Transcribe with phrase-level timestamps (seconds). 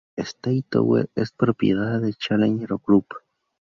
[0.17, 3.05] State Tower es propiedad de Challenge Group.